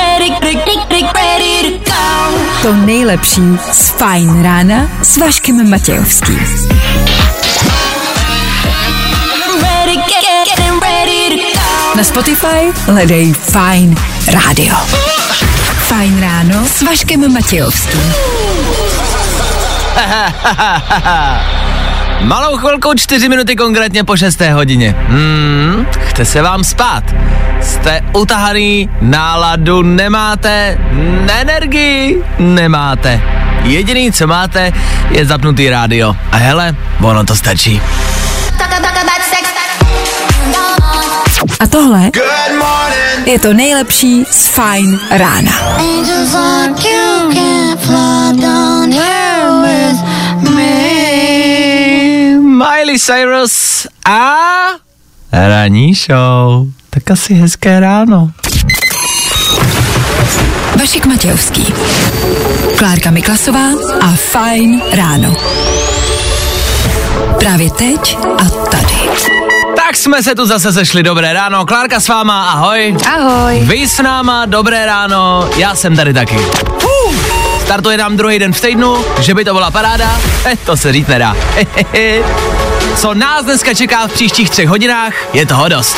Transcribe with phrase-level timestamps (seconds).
[0.00, 2.38] ready, ready, ready to go.
[2.62, 6.38] To nejlepší z Fajn rána s Vaškem Matějovským.
[9.62, 11.96] Ready, get, get, getting ready to go.
[11.96, 14.74] Na Spotify hledej Fajn rádio.
[15.88, 18.00] Fajn ráno s Vaškem Matějovským.
[22.20, 24.40] Malou chvilku, čtyři minuty konkrétně po 6.
[24.40, 24.94] hodině.
[25.08, 25.86] Hmm,
[26.20, 27.04] chce se vám spát.
[27.62, 30.78] Jste utahaný, náladu nemáte,
[31.28, 33.22] energii nemáte.
[33.62, 34.72] Jediný, co máte,
[35.10, 36.16] je zapnutý rádio.
[36.32, 37.82] A hele, ono to stačí.
[41.60, 42.10] A tohle
[43.24, 45.52] je to nejlepší z Fajn rána.
[52.40, 54.89] Miley Cyrus a
[55.32, 56.66] ranní show.
[56.90, 58.30] Tak asi hezké ráno.
[60.78, 61.66] Vašek Matějovský.
[62.78, 63.68] Klárka Miklasová
[64.00, 65.34] a Fajn ráno.
[67.38, 68.94] Právě teď a tady.
[69.76, 71.66] Tak jsme se tu zase sešli, dobré ráno.
[71.66, 72.96] Klárka s váma, ahoj.
[73.16, 73.60] Ahoj.
[73.62, 76.36] Vy s náma, dobré ráno, já jsem tady taky.
[76.36, 77.14] Uh,
[77.60, 81.06] startuje nám druhý den v týdnu, že by to byla paráda, eh, to se říct
[81.06, 81.36] nedá.
[82.96, 85.96] Co nás dneska čeká v příštích třech hodinách, je toho dost.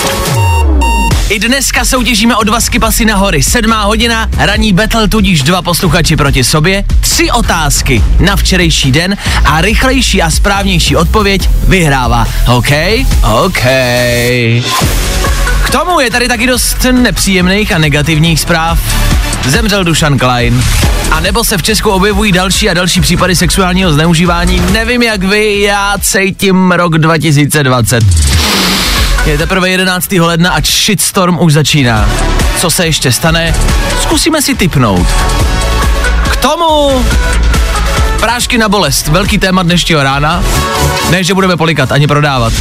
[1.28, 3.42] I dneska soutěžíme o dva skipasy na hory.
[3.42, 9.60] Sedmá hodina, ranní battle, tudíž dva posluchači proti sobě, tři otázky na včerejší den a
[9.60, 12.26] rychlejší a správnější odpověď vyhrává.
[12.56, 12.70] OK?
[13.44, 13.62] OK.
[15.64, 18.78] K tomu je tady taky dost nepříjemných a negativních zpráv.
[19.46, 20.64] Zemřel Dušan Klein.
[21.12, 24.62] A nebo se v Česku objevují další a další případy sexuálního zneužívání.
[24.72, 28.04] Nevím jak vy, já cítím rok 2020.
[29.26, 30.12] Je teprve 11.
[30.12, 32.08] ledna a shitstorm už začíná.
[32.58, 33.54] Co se ještě stane?
[34.02, 35.06] Zkusíme si typnout.
[36.30, 37.04] K tomu
[38.20, 40.42] prášky na bolest, velký téma dnešního rána.
[41.10, 42.52] Ne, že budeme polikat, ani prodávat.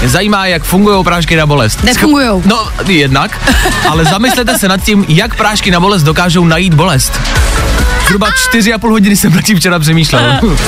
[0.00, 1.82] Mě zajímá, jak fungují prášky na bolest.
[1.84, 2.42] Nefungujou.
[2.46, 3.40] No, jednak,
[3.88, 7.20] ale zamyslete se nad tím, jak prášky na bolest dokážou najít bolest.
[8.08, 10.40] Zhruba čtyři a půl hodiny jsem nad tím včera přemýšlel.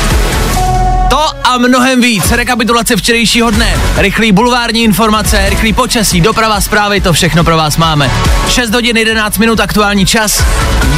[1.11, 2.31] To a mnohem víc.
[2.31, 8.11] Rekapitulace včerejšího dne, rychlý bulvární informace, rychlý počasí, doprava, zprávy, to všechno pro vás máme.
[8.49, 10.45] 6 hodin 11 minut aktuální čas,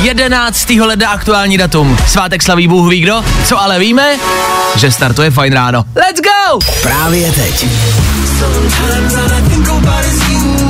[0.02, 0.70] 11.
[0.70, 1.98] ledna aktuální datum.
[2.06, 4.16] Svátek slaví Bůh ví kdo, co ale víme,
[4.76, 5.84] že startuje fajn ráno.
[5.96, 6.58] Let's go!
[6.82, 7.66] Právě teď.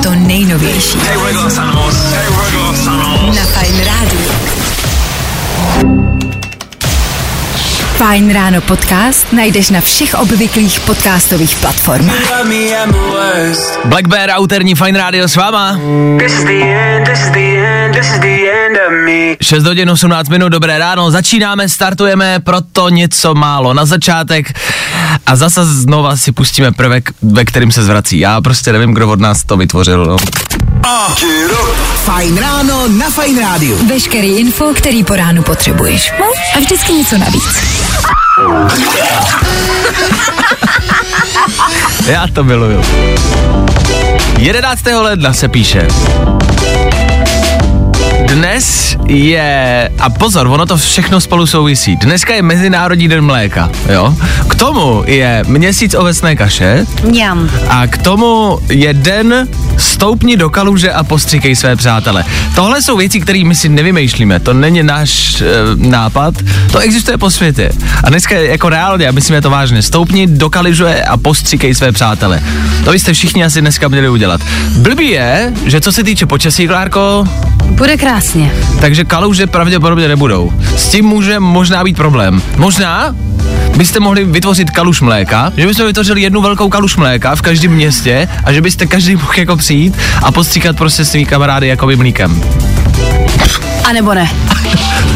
[0.03, 0.99] To nejnovější.
[3.35, 4.62] Na Fajn rádiu.
[8.03, 12.45] Fajn ráno podcast najdeš na všech obvyklých podcastových platformách.
[13.85, 15.79] Black Bear a úterní fajn rádio s váma.
[19.41, 24.59] 6 hodin 18 minut, dobré ráno, začínáme, startujeme, proto něco málo na začátek
[25.27, 28.19] a zase znova si pustíme prvek, ve kterým se zvrací.
[28.19, 30.05] Já prostě nevím, kdo od nás to vytvořil.
[30.05, 30.17] No.
[32.05, 33.79] Fajn ráno na Fajn rádiu.
[33.87, 36.13] Veškerý info, který po ránu potřebuješ.
[36.21, 36.27] No
[36.57, 37.63] a vždycky něco navíc.
[42.07, 42.83] Já to miluju.
[44.39, 44.87] 11.
[44.87, 45.89] ledna se píše.
[48.33, 51.97] Dnes je, a pozor, ono to všechno spolu souvisí.
[51.97, 54.15] Dneska je Mezinárodní den mléka, jo?
[54.49, 57.51] K tomu je měsíc ovesné kaše Mňam.
[57.69, 62.25] a k tomu je den stoupni do kaluže a postříkej své přátele.
[62.55, 65.45] Tohle jsou věci, které my si nevymýšlíme, to není náš e,
[65.77, 66.35] nápad,
[66.73, 67.71] to existuje po světě.
[68.05, 71.93] A dneska je jako reálně, a myslíme to vážně, stoupni do kaluže a postříkej své
[71.93, 72.43] přátele.
[72.85, 74.41] To byste všichni asi dneska měli udělat.
[74.77, 77.25] Blbý je, že co se týče počasí, Klárko,
[77.73, 78.22] Bude krásně.
[78.81, 80.53] Takže kaluže pravděpodobně nebudou.
[80.77, 82.43] S tím může možná být problém.
[82.57, 83.15] Možná
[83.77, 88.29] byste mohli vytvořit kaluš mléka, že byste vytvořili jednu velkou kaluš mléka v každém městě
[88.45, 92.43] a že byste každý mohl jako přijít a postříkat prostě svý kamarády jako mlíkem.
[93.85, 94.31] A nebo ne.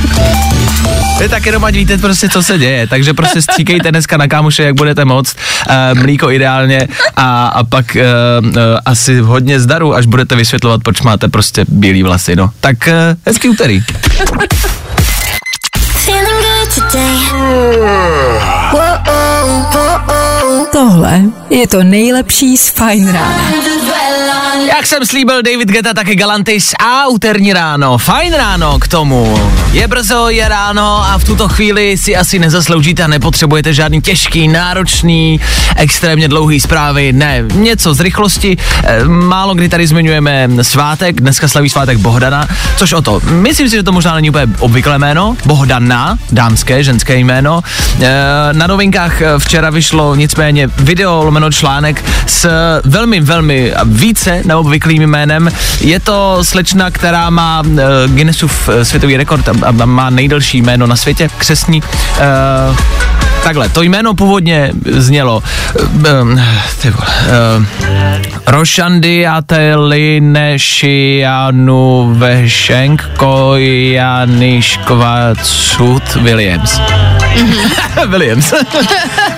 [1.18, 4.62] Vy tak jenom ať víte prostě, co se děje, takže prostě stříkejte dneska na kámoše,
[4.62, 5.34] jak budete moc, e,
[5.70, 8.06] eh, mlíko ideálně a, a pak e, e,
[8.84, 12.50] asi hodně zdaru, až budete vysvětlovat, proč máte prostě bílý vlasy, no.
[12.60, 13.82] Tak e, hezký úterý.
[20.72, 21.20] Tohle
[21.50, 24.45] je to nejlepší z Fine Rána.
[24.64, 27.98] Jak jsem slíbil David Geta, taky Galantis a úterní ráno.
[27.98, 29.50] Fajn ráno k tomu.
[29.72, 34.48] Je brzo, je ráno a v tuto chvíli si asi nezasloužíte a nepotřebujete žádný těžký,
[34.48, 35.40] náročný,
[35.76, 37.12] extrémně dlouhý zprávy.
[37.12, 38.56] Ne, něco z rychlosti.
[38.84, 43.20] Eh, Málo kdy tady zmiňujeme svátek, dneska slaví svátek Bohdana, což o to.
[43.30, 45.36] Myslím si, že to možná není úplně obvyklé jméno.
[45.44, 47.60] Bohdana, dámské, ženské jméno.
[48.00, 48.08] Eh,
[48.52, 52.48] Na novinkách eh, včera vyšlo nicméně video lomeno článek s
[52.84, 55.50] velmi, velmi více neobvyklým jménem.
[55.80, 57.76] Je to slečna, která má uh,
[58.06, 61.82] Guinnessův eh, světový rekord a, a má nejdelší jméno na světě, křesní.
[61.82, 61.88] Uh,
[63.44, 65.42] Takhle, to jméno původně znělo
[65.80, 66.40] uh,
[66.82, 67.06] ty vole,
[67.58, 67.64] uh,
[68.46, 76.80] Rošandy Atelinešianu Vešenk Kojaniškvacud Williams.
[78.06, 78.52] Williams.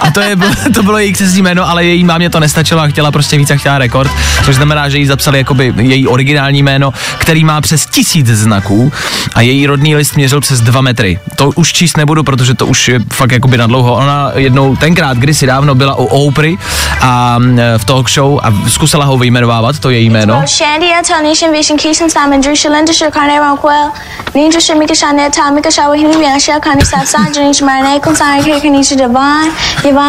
[0.00, 0.36] a to, je,
[0.74, 3.56] to bylo její křesní jméno, ale její mámě to nestačilo a chtěla prostě víc a
[3.56, 4.10] chtěla rekord,
[4.44, 8.92] což znamená, že jí zapsali jakoby její originální jméno, který má přes tisíc znaků
[9.34, 11.20] a její rodný list měřil přes dva metry.
[11.36, 13.94] To už číst nebudu, protože to už je fakt jakoby na dlouho.
[13.94, 16.52] Ona jednou tenkrát, kdysi dávno byla u Oprah
[17.00, 17.38] a
[17.78, 20.42] v talk show a zkusila ho vyjmenovávat, to její jméno.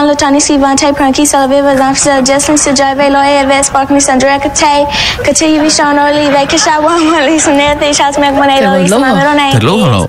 [0.10, 0.94] Lutani, Sivan, Tay,
[1.26, 1.74] Salaviva,
[3.10, 4.86] Loya, Sandra, Kate,
[5.26, 5.70] Kati, Oli,
[6.80, 9.60] Wamali, Sunethe, my middle name.
[9.60, 10.08] Dlouho, no.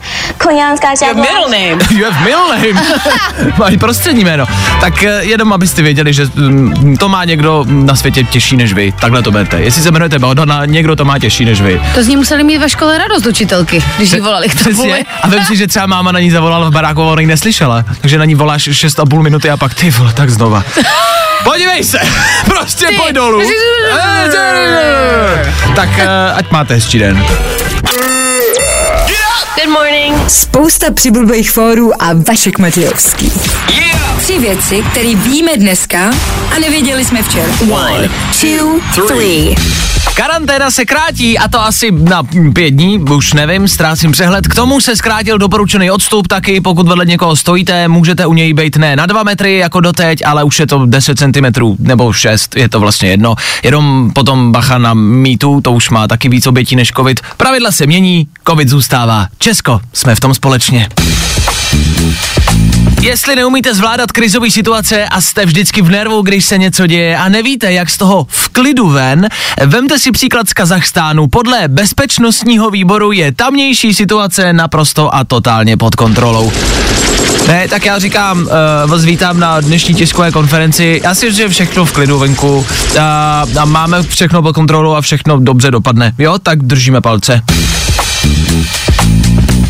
[1.50, 1.78] Name.
[1.90, 2.80] You have middle name.
[3.58, 4.46] Máš prostřední jméno.
[4.80, 8.92] Tak eh, jenom abyste věděli, že mm, to má někdo na světě těžší než vy.
[9.00, 9.60] Takhle to berte.
[9.60, 11.82] Jestli se jmenujete Baldana, někdo to má těžší než vy.
[11.94, 14.54] To z ní museli mít ve škole radost učitelky, když jí volali k.
[15.22, 17.26] A vem si, že třeba máma na ní zavolala v baráku a ona ji
[17.60, 17.84] neslyšela.
[18.00, 20.64] Takže na ní voláš 6,5 minuty a pak ty vole, tak znova.
[21.44, 21.98] Podívej se,
[22.44, 22.96] prostě Ty.
[22.96, 23.40] pojď dolů.
[25.76, 27.24] Tak eh, ať máte hezčí den.
[29.64, 30.30] Good morning.
[30.30, 33.32] Spousta přibulbých fórů a Vašek Matějovský.
[34.18, 36.10] Tři věci, které víme dneska
[36.56, 37.52] a nevěděli jsme včera.
[37.70, 38.10] One,
[38.40, 39.54] two, three.
[40.14, 42.22] Karanténa se krátí a to asi na
[42.52, 44.48] pět dní, už nevím, ztrácím přehled.
[44.48, 48.76] K tomu se zkrátil doporučený odstup taky, pokud vedle někoho stojíte, můžete u něj být
[48.76, 52.68] ne na dva metry jako doteď, ale už je to 10 cm nebo 6, je
[52.68, 53.34] to vlastně jedno.
[53.62, 57.20] Jenom potom bacha na mýtu, to už má taky víc obětí než covid.
[57.36, 59.26] Pravidla se mění, covid zůstává.
[59.50, 60.88] Česko, jsme v tom společně.
[63.00, 67.28] Jestli neumíte zvládat krizové situace a jste vždycky v nervu, když se něco děje a
[67.28, 69.28] nevíte, jak z toho v klidu ven,
[69.66, 71.26] vemte si příklad z Kazachstánu.
[71.26, 76.52] Podle bezpečnostního výboru je tamnější situace naprosto a totálně pod kontrolou.
[77.46, 81.00] Ne, tak já říkám, uh, vás vítám na dnešní tiskové konferenci.
[81.04, 82.66] Já si že všechno v klidu venku
[83.00, 86.12] a, a máme všechno pod kontrolou a všechno dobře dopadne.
[86.18, 87.42] Jo, tak držíme palce.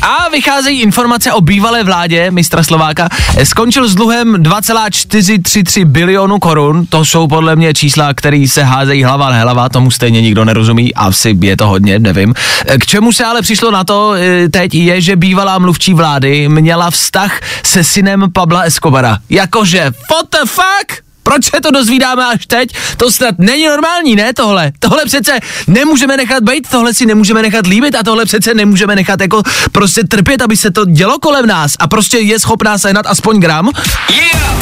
[0.03, 3.09] A vycházejí informace o bývalé vládě mistra Slováka.
[3.45, 6.87] Skončil s dluhem 2,433 bilionu korun.
[6.87, 10.95] To jsou podle mě čísla, které se házejí hlava na hlava, tomu stejně nikdo nerozumí.
[10.95, 12.35] Asi je to hodně, nevím.
[12.81, 16.91] K čemu se ale přišlo na to eh, teď je, že bývalá mluvčí vlády měla
[16.91, 19.19] vztah se synem Pabla Escobara.
[19.31, 19.81] Jakože,
[20.11, 21.10] what the fuck?
[21.31, 22.69] Proč se to dozvídáme až teď?
[22.97, 24.73] To snad není normální, ne tohle?
[24.79, 29.21] Tohle přece nemůžeme nechat být, tohle si nemůžeme nechat líbit a tohle přece nemůžeme nechat
[29.21, 33.41] jako prostě trpět, aby se to dělo kolem nás a prostě je schopná sehnat aspoň
[33.41, 33.71] gram.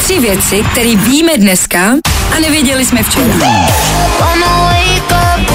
[0.03, 1.79] Tři věci, které víme dneska
[2.35, 3.33] a nevěděli jsme včera.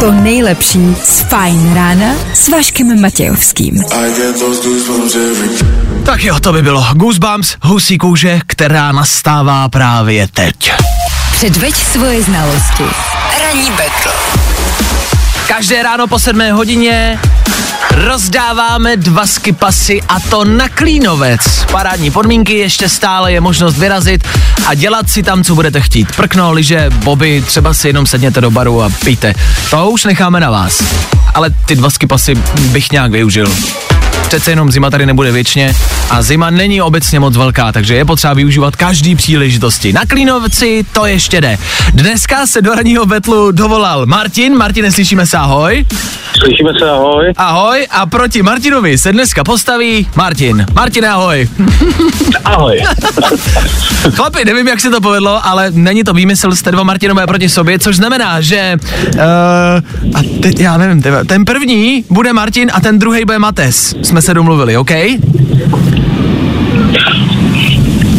[0.00, 3.82] To nejlepší z Fajn rána s Vaškem Matějovským.
[6.04, 10.72] Tak jo, to by bylo Goosebumps, husí kůže, která nastává právě teď.
[11.44, 12.82] Předveď svoje znalosti.
[13.40, 14.10] Ranní betl.
[15.48, 17.18] Každé ráno po 7 hodině
[17.90, 21.64] rozdáváme dva skipasy a to na Klínovec.
[21.70, 24.28] Parádní podmínky, ještě stále je možnost vyrazit
[24.66, 26.16] a dělat si tam, co budete chtít.
[26.16, 29.34] Prkno, liže, boby, třeba si jenom sedněte do baru a pijte.
[29.70, 30.82] To už necháme na vás.
[31.34, 32.34] Ale ty dva skipasy
[32.72, 33.52] bych nějak využil.
[34.28, 35.74] Přece jenom zima tady nebude věčně
[36.10, 39.92] a zima není obecně moc velká, takže je potřeba využívat každý příležitosti.
[39.92, 41.58] Na Klínovci to ještě jde.
[41.92, 44.56] Dneska se do ranního betlu dovolal Martin.
[44.56, 45.86] Martine, slyšíme se, ahoj.
[46.38, 47.32] Slyšíme se, ahoj.
[47.36, 50.66] Ahoj a proti Martinovi se dneska postaví Martin.
[50.74, 51.48] Martine, ahoj.
[52.44, 52.82] Ahoj.
[54.14, 57.78] Chlapi, nevím, jak se to povedlo, ale není to výmysl, jste dva Martinové proti sobě,
[57.78, 58.76] což znamená, že
[59.14, 59.20] uh,
[60.14, 63.94] a teď já nevím, tyhle, ten první bude Martin a ten druhý bude Mates.
[64.04, 64.90] Jsme se domluvili, OK?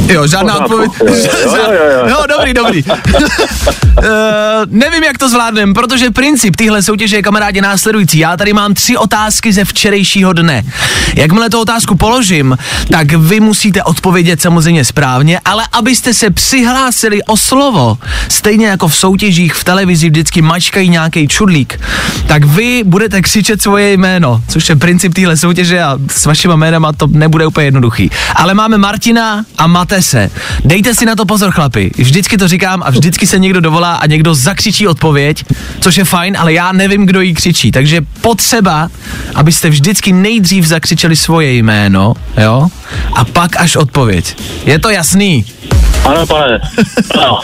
[0.10, 0.92] Jo, žádná odpověď.
[1.46, 2.08] Jo, jo, jo, jo.
[2.10, 2.84] jo, dobrý, dobrý.
[2.84, 2.94] uh,
[4.70, 8.20] nevím, jak to zvládnem, protože princip téhle soutěže je kamarádi následující.
[8.20, 10.64] Já tady mám tři otázky ze včerejšího dne.
[11.16, 12.58] Jakmile tu otázku položím,
[12.92, 17.98] tak vy musíte odpovědět samozřejmě správně, ale abyste se přihlásili o slovo,
[18.30, 21.80] stejně jako v soutěžích v televizi vždycky mačkají nějaký čudlík,
[22.28, 26.94] tak vy budete křičet svoje jméno, což je princip téhle soutěže a s vašima jménama
[26.94, 28.12] to nebude úplně jednoduchý.
[28.36, 30.30] Ale máme Martina a Matese.
[30.66, 31.92] Dejte si na to pozor, chlapi.
[31.98, 35.46] Vždycky to říkám a vždycky se někdo dovolá a někdo zakřičí odpověď,
[35.80, 37.72] což je fajn, ale já nevím, kdo jí křičí.
[37.72, 38.90] Takže potřeba,
[39.36, 42.68] abyste vždycky nejdřív zakřičeli svoje jméno, jo?
[43.14, 44.38] A pak až odpověď.
[44.66, 45.46] Je to jasný?
[46.06, 46.60] Ano, pane.
[47.20, 47.40] Ano.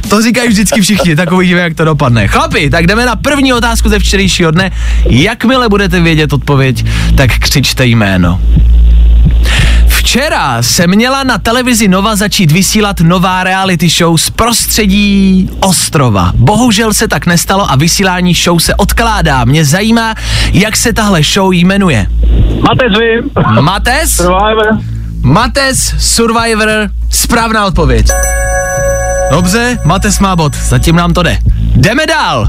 [0.08, 2.28] To říkají vždycky všichni, tak uvidíme, jak to dopadne.
[2.28, 4.70] Chlapi, tak jdeme na první otázku ze včerejšího dne.
[5.08, 8.40] Jakmile budete vědět odpověď, tak křičte jméno.
[10.06, 16.32] Včera se měla na televizi Nova začít vysílat nová reality show z prostředí ostrova.
[16.34, 19.44] Bohužel se tak nestalo a vysílání show se odkládá.
[19.44, 20.14] Mě zajímá,
[20.52, 22.06] jak se tahle show jmenuje.
[22.60, 23.30] Máte zvím.
[23.60, 24.16] Mates?
[24.16, 24.78] Survivor.
[25.22, 26.68] Mates Survivor,
[27.10, 28.06] správná odpověď.
[29.30, 31.38] Dobře, Mates má bod, zatím nám to jde.
[31.76, 32.48] Jdeme dál.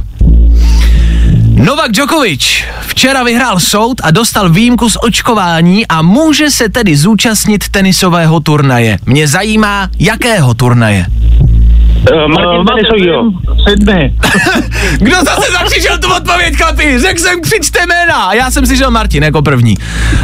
[1.53, 2.63] Novak Djokovic
[2.97, 8.97] včera vyhrál soud a dostal výjimku z očkování a může se tedy zúčastnit tenisového turnaje.
[9.05, 11.05] Mě zajímá, jakého turnaje.
[12.11, 13.31] Uh, Martin Denisovýho.
[13.69, 14.13] Sydney.
[14.99, 16.99] Kdo zase zakřičel tu odpověď, chlapi?
[16.99, 19.75] Řekl jsem, křičte jména a já jsem si žil Martin jako první.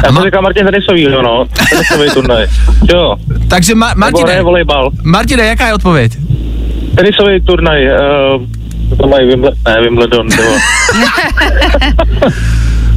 [0.04, 1.44] Já jsem říkal Martin Denisovýho, no.
[1.70, 2.46] Tenisový turnaj.
[2.94, 3.16] Jo.
[3.48, 4.90] Takže Ma- Martine, ne, volejbal.
[5.02, 6.12] Martine, jaká je odpověď?
[6.94, 7.86] Tenisový turnaj.
[7.86, 8.42] Uh,
[8.96, 10.42] to mají Wimble- ne, Wimbledon, to.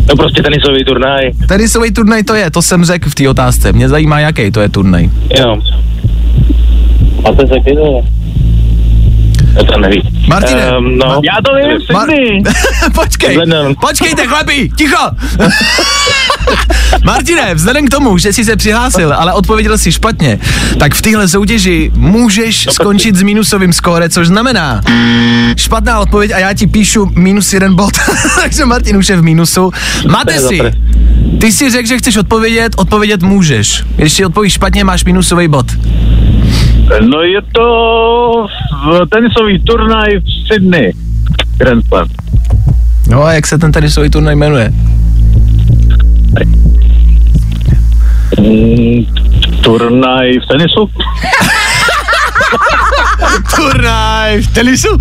[0.09, 1.21] no prostě tenisový turnaj.
[1.47, 3.73] Tenisový turnaj to je, to jsem řekl v té otázce.
[3.73, 5.09] Mě zajímá, jaký to je turnaj.
[5.39, 5.55] Jo.
[7.23, 8.01] Máte se kdo?
[9.57, 10.01] Já to nevím.
[10.27, 10.77] Martine.
[10.77, 11.21] Um, no.
[11.23, 12.41] Já to vím, Mar- Sydney.
[12.93, 14.97] Počkej, Vzhledem- počkejte chlapi, ticho!
[17.03, 20.39] Martine, vzhledem k tomu, že jsi se přihlásil, ale odpověděl si špatně,
[20.79, 24.81] tak v téhle soutěži můžeš skončit s minusovým skóre, což znamená
[25.57, 27.91] špatná odpověď a já ti píšu minus jeden bod.
[28.41, 29.71] Takže Martin už je v minusu.
[30.07, 30.59] Máte si,
[31.41, 33.83] ty si řekl, že chceš odpovědět, odpovědět můžeš.
[33.95, 35.65] Když si odpovíš špatně, máš minusový bod.
[36.87, 37.67] No je to
[38.87, 40.93] v tenisový turnaj v Sydney.
[41.57, 42.07] Grand Slam.
[43.09, 44.73] No a jak se ten tenisový turnaj jmenuje?
[48.39, 49.05] Mm,
[49.61, 50.89] turnaj v tenisu?
[53.55, 54.97] Turnaj v tenisu?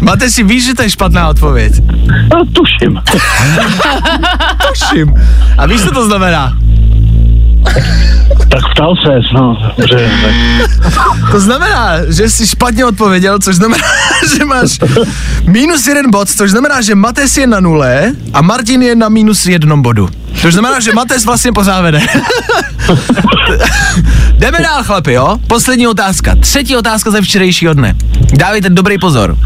[0.00, 1.72] Máte si víš, že to je špatná odpověď?
[2.34, 3.00] No, tuším.
[4.68, 5.14] Tuším.
[5.58, 6.52] A víš, co to znamená?
[8.48, 9.56] Tak ptal ses, no.
[9.78, 10.10] Dobře.
[11.30, 13.84] To znamená, že jsi špatně odpověděl, což znamená,
[14.38, 14.78] že máš
[15.46, 19.46] minus jeden bod, což znamená, že Mates je na nule a Martin je na minus
[19.46, 20.08] jednom bodu.
[20.40, 22.00] Což znamená, že Mates vlastně pořád vede.
[24.38, 25.38] Jdeme dál, chlapi, jo?
[25.46, 26.36] Poslední otázka.
[26.40, 27.94] Třetí otázka ze včerejšího dne.
[28.38, 29.36] Dávejte dobrý pozor.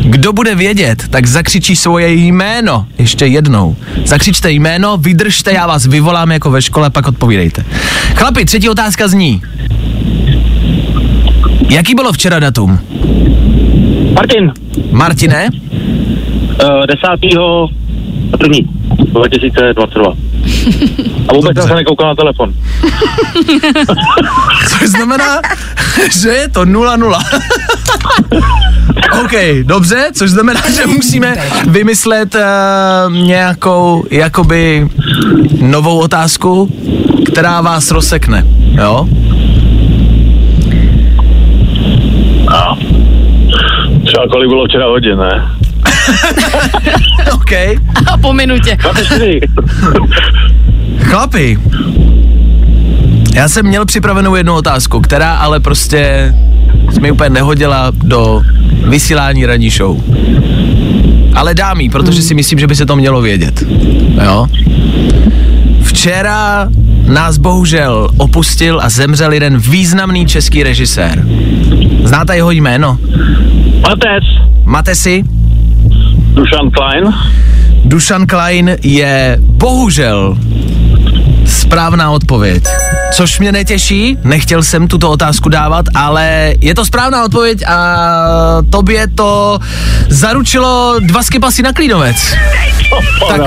[0.00, 3.76] Kdo bude vědět, tak zakřičí svoje jméno ještě jednou.
[4.04, 7.64] Zakřičte jméno, vydržte, já vás vyvolám jako ve škole, pak odpovídejte.
[8.14, 9.42] Chlapi, třetí otázka zní.
[11.70, 12.78] Jaký bylo včera datum?
[14.14, 14.52] Martin,
[14.90, 15.48] Martine?
[16.64, 17.06] uh, 10.
[18.38, 18.60] první
[19.12, 20.12] 2022.
[21.28, 22.54] A vůbec jsem se nekoukal na telefon.
[24.68, 25.40] Což znamená,
[26.12, 27.18] že je to 0-0.
[29.24, 31.36] OK, dobře, což znamená, že musíme
[31.68, 32.40] vymyslet uh,
[33.12, 34.88] nějakou jakoby
[35.60, 36.72] novou otázku,
[37.26, 39.08] která vás rozsekne, jo?
[44.04, 45.50] Třeba kolik bylo včera hodin, ne?
[47.32, 47.52] OK.
[48.12, 48.76] A po minutě.
[50.96, 51.10] 24.
[51.10, 51.58] Chlapi,
[53.34, 56.34] já jsem měl připravenou jednu otázku, která ale prostě
[56.94, 58.42] se mi úplně nehodila do
[58.88, 60.00] vysílání ranní show.
[61.34, 63.64] Ale dám jí, protože si myslím, že by se to mělo vědět.
[64.24, 64.46] Jo?
[65.82, 66.68] Včera
[67.06, 71.24] nás bohužel opustil a zemřel jeden významný český režisér.
[72.04, 72.98] Znáte jeho jméno?
[73.82, 74.24] Matec,
[74.64, 75.24] Máte si?
[76.34, 77.14] Dušan Klein.
[77.84, 80.38] Dušan Klein je bohužel
[81.70, 82.64] správná odpověď.
[83.12, 87.76] což mě netěší, nechtěl jsem tuto otázku dávat, ale je to správná odpověď a
[88.70, 89.58] tobě to
[90.08, 92.16] zaručilo dva skipasy na Klínovec.
[93.28, 93.40] Tak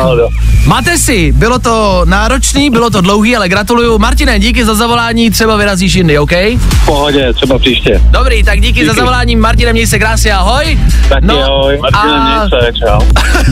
[0.65, 3.97] máte si, bylo to náročný, bylo to dlouhý, ale gratuluju.
[3.99, 6.31] Martine, díky za zavolání, třeba vyrazíš jindy, OK?
[6.31, 8.01] V pohodě, třeba příště.
[8.09, 8.85] Dobrý, tak díky, Díky.
[8.87, 9.35] za zavolání.
[9.35, 10.79] Martine, měj se krásně, ahoj.
[11.09, 11.79] Tak no, ahoj.
[11.81, 13.01] Martine, a- měj se, čau.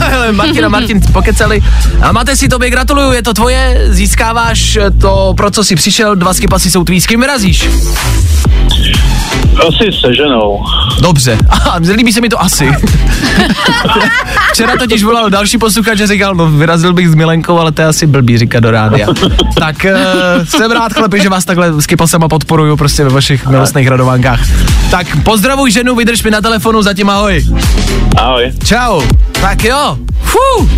[0.02, 1.60] Hele, Martin pokecali.
[2.02, 4.61] A máte si tobě gratuluju, je to tvoje, získáváš
[5.00, 7.68] to, pro co jsi přišel, dva skipasy jsou tvý, s kým vyrazíš?
[9.68, 10.64] Asi se ženou.
[11.00, 12.70] Dobře, aha, líbí se mi to asi.
[14.52, 17.88] Včera totiž volal další posluchač a říkal, no vyrazil bych s Milenkou, ale to je
[17.88, 19.08] asi blbý říkat do rádia.
[19.58, 19.86] tak
[20.38, 24.40] uh, jsem rád, chlapi, že vás takhle s kipasama podporuju prostě ve vašich milostných radovánkách.
[24.90, 27.44] Tak pozdravuj ženu, vydrž mi na telefonu, zatím ahoj.
[28.16, 28.52] Ahoj.
[28.64, 29.02] Čau.
[29.40, 29.96] Tak jo.
[30.24, 30.68] Fú.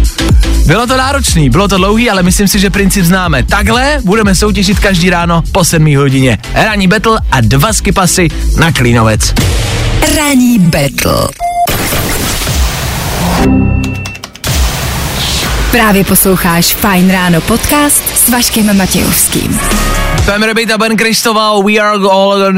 [0.66, 3.42] Bylo to náročný, bylo to dlouhý, ale myslím si, že princip známe.
[3.42, 6.38] Takhle budeme soutěžit každý ráno po 7 hodině.
[6.54, 9.34] Ranní battle a dva skipasy na Klínovec.
[10.16, 11.28] Ranní battle.
[15.70, 19.60] Právě posloucháš Fine Ráno podcast s Vaškem Matějovským.
[20.26, 22.52] Pam Rabbit a Ben Kristoval, We Are All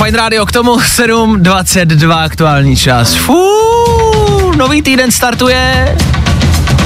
[0.00, 3.14] Fajn rádio k tomu 7.22 aktuální čas.
[3.14, 3.36] Fú,
[4.56, 5.96] nový týden startuje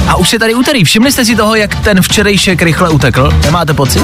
[0.07, 0.83] a už je tady úterý.
[0.83, 3.31] Všimli jste si toho, jak ten včerejšek rychle utekl?
[3.45, 4.03] Nemáte pocit?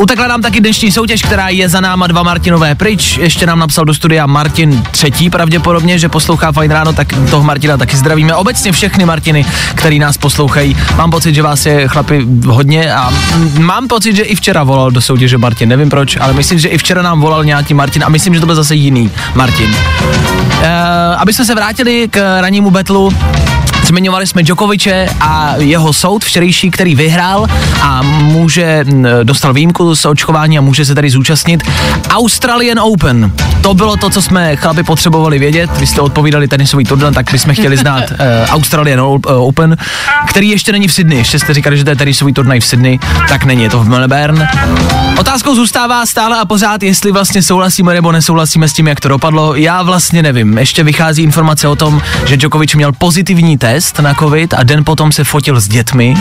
[0.00, 3.16] Utekla nám taky dnešní soutěž, která je za náma dva Martinové pryč.
[3.16, 7.76] Ještě nám napsal do studia Martin třetí pravděpodobně, že poslouchá Fajn ráno, tak toho Martina
[7.76, 8.34] taky zdravíme.
[8.34, 10.76] Obecně všechny Martiny, který nás poslouchají.
[10.96, 13.12] Mám pocit, že vás je chlapi hodně a
[13.58, 15.68] mám pocit, že i včera volal do soutěže Martin.
[15.68, 18.46] Nevím proč, ale myslím, že i včera nám volal nějaký Martin a myslím, že to
[18.46, 19.70] byl zase jiný Martin.
[19.70, 20.66] Uh,
[21.18, 23.14] aby jsme se vrátili k rannímu betlu,
[23.90, 27.46] Zmiňovali jsme Djokoviče a jeho soud včerejší, který vyhrál
[27.82, 28.84] a může,
[29.22, 31.62] dostal výjimku z očkování a může se tady zúčastnit.
[32.10, 33.32] Australian Open.
[33.62, 35.70] To bylo to, co jsme chlapi potřebovali vědět.
[35.78, 38.16] Vy jste odpovídali tenisový turnaj, tak bychom chtěli znát uh,
[38.48, 39.76] Australian eh, Open,
[40.26, 41.18] který ještě není v Sydney.
[41.18, 43.88] Ještě jste říkali, že to je tenisový turnaj v Sydney, tak není, je to v
[43.88, 44.48] Melbourne.
[45.18, 49.54] Otázkou zůstává stále a pořád, jestli vlastně souhlasíme nebo nesouhlasíme s tím, jak to dopadlo.
[49.54, 50.58] Já vlastně nevím.
[50.58, 55.12] Ještě vychází informace o tom, že Djokovic měl pozitivní test na covid a den potom
[55.12, 56.14] se fotil s dětmi.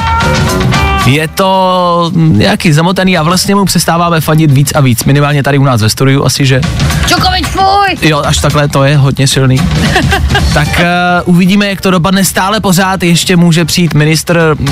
[1.05, 5.03] Je to nějaký zamotaný a vlastně mu přestáváme fandit víc a víc.
[5.03, 6.61] Minimálně tady u nás ve studiu asi, že
[7.07, 8.09] Čokovič, fuj!
[8.09, 9.61] jo, až takhle to je hodně silný.
[10.53, 12.23] tak uh, uvidíme, jak to dopadne.
[12.23, 14.67] Stále pořád ještě může přijít ministr uh,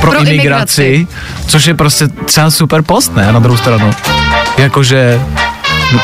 [0.00, 1.06] pro, Pro imigraci, imigraci.
[1.46, 3.32] což je prostě třeba super post, ne?
[3.32, 3.90] Na druhou stranu.
[4.58, 5.20] Jakože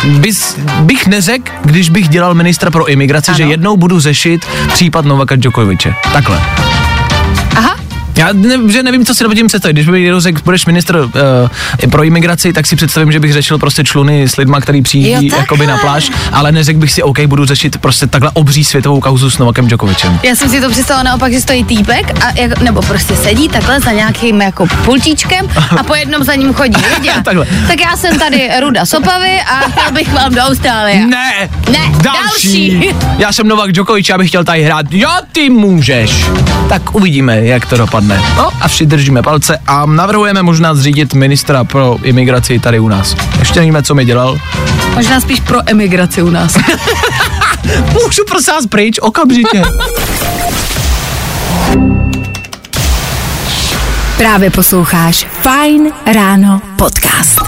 [0.04, 3.36] bys, bych neřekl, když bych dělal ministra pro imigraci, ano.
[3.36, 5.94] že jednou budu řešit případ Novaka Djokoviče.
[6.12, 6.40] Takhle.
[8.16, 9.72] Já ne, že nevím, co si tím představit.
[9.72, 13.58] Když by někdo řekl, budeš ministr uh, pro imigraci, tak si představím, že bych řešil
[13.58, 17.20] prostě čluny s lidma, který přijíždí Jo, jakoby na pláž, ale neřekl bych si, OK,
[17.20, 20.20] budu řešit prostě takhle obří světovou kauzu s Novakem Djokovicem.
[20.22, 23.80] já jsem si to představila naopak, že stojí týpek, a jak, nebo prostě sedí takhle
[23.80, 27.10] za nějakým jako pultíčkem a po jednom za ním chodí lidi.
[27.68, 31.06] Tak já jsem tady Ruda Sopavy a chtěl bych vám do Austrálie.
[31.06, 31.50] Ne!
[31.72, 32.90] Ne, další.
[33.18, 34.86] Já jsem Novak Djokovic, já bych chtěl tady hrát.
[34.90, 36.24] Jo, ty můžeš.
[36.68, 37.99] Tak uvidíme, jak to dopadne.
[38.36, 43.16] No a vši držíme palce a navrhujeme možná zřídit ministra pro imigraci tady u nás.
[43.38, 44.38] Ještě nevíme, co mi dělal.
[44.94, 46.56] Možná spíš pro emigraci u nás.
[47.92, 49.62] Můžu prosím vás pryč, okamžitě.
[54.16, 57.40] Právě posloucháš Fine Ráno podcast.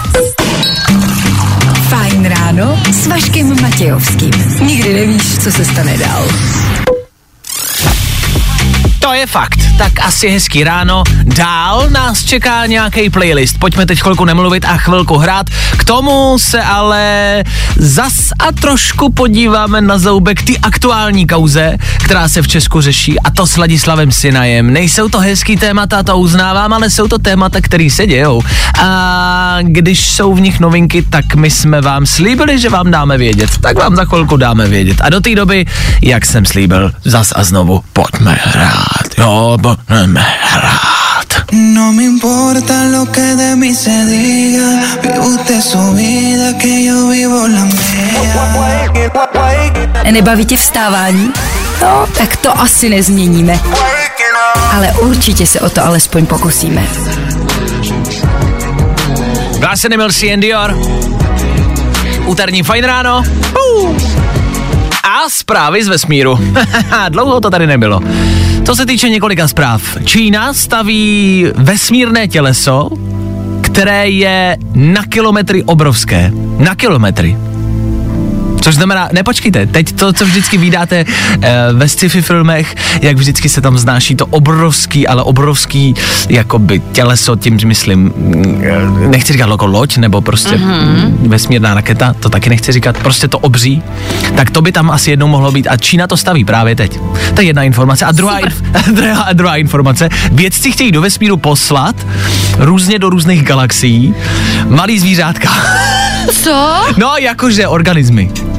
[1.89, 4.31] Fajn ráno s Vaškem Matějovským.
[4.61, 6.27] Nikdy nevíš, co se stane dál.
[8.99, 9.62] To je fakt.
[9.83, 11.03] Tak asi hezký ráno.
[11.23, 13.59] Dál nás čeká nějaký playlist.
[13.59, 15.49] Pojďme teď chvilku nemluvit a chvilku hrát.
[15.77, 17.43] K tomu se ale
[17.75, 23.29] zas a trošku podíváme na zoubek ty aktuální kauze, která se v Česku řeší a
[23.29, 24.73] to s Ladislavem Sinajem.
[24.73, 28.41] Nejsou to hezký témata, to uznávám, ale jsou to témata, které se dějou.
[28.79, 33.49] A když jsou v nich novinky, tak my jsme vám slíbili, že vám dáme vědět.
[33.61, 35.01] Tak vám za chvilku dáme vědět.
[35.01, 35.65] A do té doby,
[36.01, 39.17] jak jsem slíbil, zas a znovu, pojďme hrát.
[39.17, 39.57] Jo,
[39.87, 41.27] pojďme hrát.
[41.51, 44.65] No me importa lo que de mí se diga,
[45.01, 47.83] vive usted su vida, que yo vivo la mía.
[50.11, 51.31] Nebaví tě vstávání?
[51.81, 53.59] No, tak to asi nezměníme.
[54.71, 56.87] Ale určitě se o to alespoň pokusíme.
[59.59, 60.77] Vlásený byl CN Dior.
[62.25, 63.23] Úterní fajn ráno.
[63.75, 63.97] Uh.
[65.03, 66.39] A zprávy z vesmíru.
[67.09, 67.99] Dlouho to tady nebylo.
[68.65, 69.97] Co se týče několika zpráv.
[70.05, 72.89] Čína staví vesmírné těleso,
[73.61, 76.31] které je na kilometry obrovské.
[76.57, 77.37] Na kilometry.
[78.63, 83.49] Což znamená, ne počkejte, teď to, co vždycky vydáte uh, ve sci-fi filmech, jak vždycky
[83.49, 85.95] se tam znáší to obrovský, ale obrovský
[86.29, 91.27] jakoby těleso, tím myslím, mm, nechci říkat jako loď, nebo prostě mm-hmm.
[91.27, 93.83] vesmírná raketa, to taky nechci říkat, prostě to obří,
[94.35, 96.99] tak to by tam asi jednou mohlo být a Čína to staví právě teď.
[97.33, 98.05] To je jedna informace.
[98.05, 101.95] A druhá, inf- druhá, druhá informace, vědci chtějí do vesmíru poslat
[102.57, 104.15] různě do různých galaxií
[104.67, 105.49] malý zvířátka.
[106.31, 106.83] Co?
[106.97, 108.52] No, jakože organismy.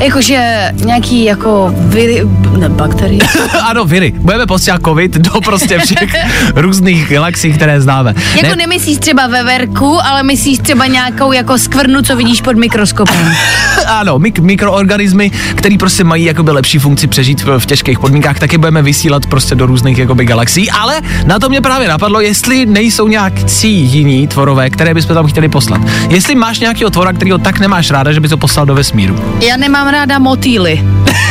[0.00, 2.22] Jakože nějaký jako viry,
[2.58, 3.20] ne, bakterie.
[3.62, 4.12] ano, viry.
[4.16, 6.14] Budeme posílat covid do prostě všech
[6.54, 8.14] různých galaxií, které známe.
[8.34, 13.34] Jako ne- nemyslíš třeba veverku, ale myslíš třeba nějakou jako skvrnu, co vidíš pod mikroskopem.
[13.86, 18.58] ano, mik- mikroorganismy, které prostě mají jakoby lepší funkci přežít v, v těžkých podmínkách, taky
[18.58, 23.08] budeme vysílat prostě do různých jakoby galaxií, ale na to mě právě napadlo, jestli nejsou
[23.08, 25.80] nějakcí jiní tvorové, které bychom tam chtěli poslat.
[26.08, 29.20] Jestli máš nějakého tvora, kterého tak nemáš ráda, že bys ho poslal do vesmíru.
[29.48, 30.84] Já nemám ráda motýly.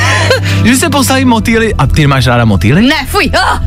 [0.65, 2.81] že se poslali motýly a ty nemáš ráda motýly?
[2.81, 3.31] Ne, fuj.
[3.33, 3.59] Ah!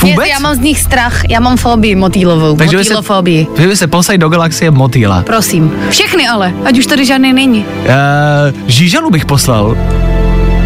[0.00, 0.26] Vůbec?
[0.26, 3.46] Je, já mám z nich strach, já mám fobii motýlovou, Takže motýlofobii.
[3.58, 5.22] že by se poslali do galaxie motýla.
[5.22, 7.64] Prosím, všechny ale, ať už tady žádný není.
[7.64, 9.76] Uh, žížalu bych poslal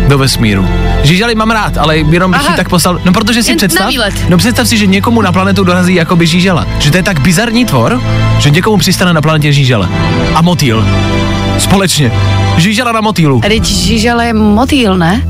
[0.09, 0.69] do vesmíru.
[1.03, 2.51] Žížaly mám rád, ale jenom bych Aha.
[2.51, 3.91] ji tak poslal, no protože si Jen představ,
[4.29, 6.67] no představ si, že někomu na planetu dorazí jakoby žížala.
[6.79, 8.03] Že to je tak bizarní tvor,
[8.39, 9.89] že někomu přistane na planetě žížala.
[10.35, 10.85] A motýl.
[11.59, 12.13] Společně.
[12.59, 13.41] Žížala na motýlu.
[13.45, 15.23] A teď žížala je motýl, ne?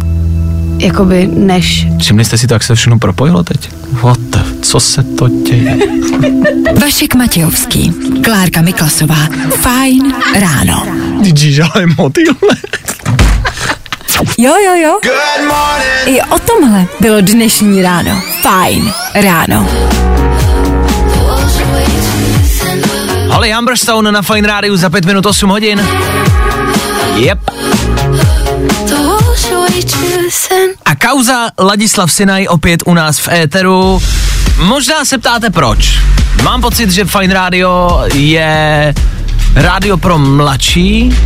[0.79, 1.87] Jakoby než.
[1.99, 3.71] Všimli jste si to, jak se všechno propojilo teď?
[3.93, 5.77] What the, co se to děje?
[6.81, 7.93] Vašek Matějovský,
[8.25, 9.29] Klárka Miklasová.
[9.61, 10.87] Fajn ráno.
[11.37, 12.35] Žížala je motýl,
[14.38, 14.99] Jo, jo, jo.
[16.07, 18.23] I o tomhle bylo dnešní ráno.
[18.43, 19.69] Fajn ráno.
[23.29, 25.83] Holly Humberstone na Fine Rádiu za 5 minut 8 hodin.
[27.19, 27.39] Yep.
[30.85, 34.03] A kauza Ladislav Sinaj opět u nás v éteru.
[34.59, 35.99] Možná se ptáte proč.
[36.43, 38.95] Mám pocit, že Fine Radio je
[39.55, 41.17] rádio pro mladší,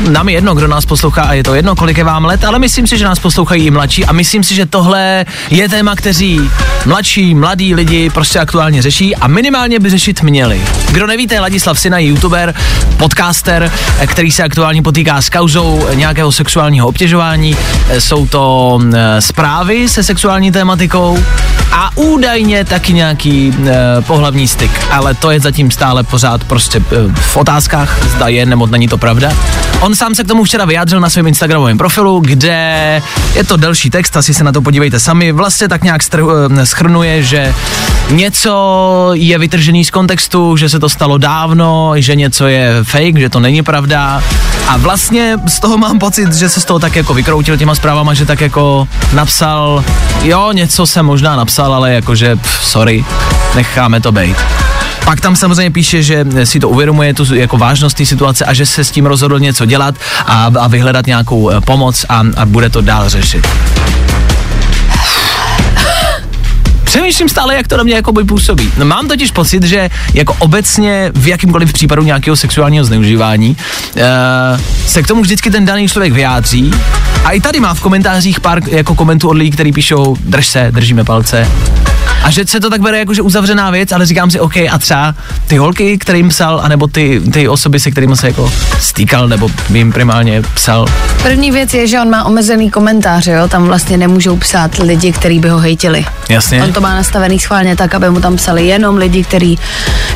[0.00, 2.58] nám je jedno, kdo nás poslouchá a je to jedno, kolik je vám let, ale
[2.58, 6.50] myslím si, že nás poslouchají i mladší a myslím si, že tohle je téma, kteří
[6.86, 10.60] mladší, mladí lidi prostě aktuálně řeší a minimálně by řešit měli.
[10.90, 12.54] Kdo nevíte, Ladislav Sina je youtuber,
[12.96, 13.72] podcaster,
[14.06, 17.56] který se aktuálně potýká s kauzou nějakého sexuálního obtěžování.
[17.98, 21.24] Jsou to eh, zprávy se sexuální tématikou
[21.72, 27.12] a údajně taky nějaký eh, pohlavní styk, ale to je zatím stále pořád prostě eh,
[27.14, 29.32] v otázkách, zda je nebo není to pravda.
[29.80, 33.02] On sám se k tomu včera vyjádřil na svém Instagramovém profilu, kde
[33.34, 35.32] je to delší text, asi se na to podívejte sami.
[35.32, 37.54] Vlastně tak nějak str- eh, schrnuje, že
[38.10, 43.28] něco je vytržený z kontextu, že se to stalo dávno, že něco je fake, že
[43.28, 44.22] to není pravda.
[44.68, 48.14] A vlastně z toho mám pocit, že se z toho tak jako vykroutil těma zprávama,
[48.14, 49.84] že tak jako napsal,
[50.22, 53.04] jo, něco jsem možná napsal, ale jakože, pff, sorry,
[53.54, 54.36] necháme to být.
[55.04, 58.66] Pak tam samozřejmě píše, že si to uvědomuje, tu jako vážnost té situace a že
[58.66, 59.94] se s tím rozhodl něco dělat
[60.26, 63.48] a, a vyhledat nějakou eh, pomoc a, a bude to dál řešit.
[66.88, 68.72] Přemýšlím stále, jak to na mě jako by působí.
[68.78, 73.56] No, mám totiž pocit, že jako obecně v jakýmkoliv případu nějakého sexuálního zneužívání
[73.96, 74.02] uh,
[74.86, 76.70] se k tomu vždycky ten daný člověk vyjádří.
[77.24, 80.68] A i tady má v komentářích pár jako komentů od lidí, kteří píšou, drž se,
[80.70, 81.48] držíme palce.
[82.22, 84.78] A že se to tak bere jako, že uzavřená věc, ale říkám si, OK, a
[84.78, 85.14] třeba
[85.46, 89.92] ty holky, kterým psal, anebo ty, ty osoby, se kterými se jako stýkal, nebo jim
[89.92, 90.86] primálně psal.
[91.22, 93.48] První věc je, že on má omezený komentáře, jo?
[93.48, 96.06] tam vlastně nemůžou psát lidi, kteří by ho hejtili.
[96.28, 96.62] Jasně.
[96.62, 99.58] On to má nastavený schválně tak, aby mu tam psali jenom lidi, kteří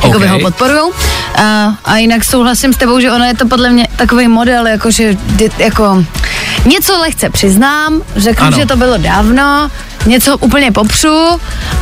[0.03, 0.31] jako by OK.
[0.31, 0.91] ho podporují.
[1.35, 5.17] A, a jinak souhlasím s tebou, že ono je to podle mě takový model, jakože
[5.57, 6.05] jako
[6.65, 8.57] něco lehce přiznám, řeknu, Ano.
[8.57, 9.71] že to bylo dávno,
[10.05, 11.39] něco úplně popřu